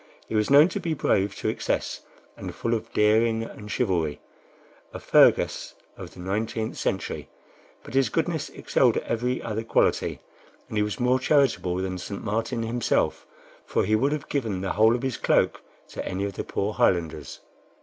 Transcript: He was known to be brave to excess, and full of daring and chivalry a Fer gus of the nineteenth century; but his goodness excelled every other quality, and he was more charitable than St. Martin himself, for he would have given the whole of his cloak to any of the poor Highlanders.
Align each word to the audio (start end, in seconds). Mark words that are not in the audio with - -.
He 0.27 0.33
was 0.33 0.49
known 0.49 0.67
to 0.69 0.79
be 0.79 0.95
brave 0.95 1.35
to 1.35 1.47
excess, 1.47 2.01
and 2.35 2.55
full 2.55 2.73
of 2.73 2.91
daring 2.91 3.43
and 3.43 3.69
chivalry 3.69 4.19
a 4.93 4.99
Fer 4.99 5.29
gus 5.29 5.75
of 5.95 6.15
the 6.15 6.19
nineteenth 6.19 6.75
century; 6.75 7.29
but 7.83 7.93
his 7.93 8.09
goodness 8.09 8.49
excelled 8.49 8.97
every 8.97 9.43
other 9.43 9.63
quality, 9.63 10.19
and 10.67 10.75
he 10.77 10.81
was 10.81 10.99
more 10.99 11.19
charitable 11.19 11.75
than 11.75 11.99
St. 11.99 12.23
Martin 12.23 12.63
himself, 12.63 13.27
for 13.63 13.85
he 13.85 13.95
would 13.95 14.11
have 14.11 14.27
given 14.27 14.61
the 14.61 14.71
whole 14.71 14.95
of 14.95 15.03
his 15.03 15.17
cloak 15.17 15.61
to 15.89 16.03
any 16.03 16.25
of 16.25 16.33
the 16.33 16.43
poor 16.43 16.73
Highlanders. 16.73 17.41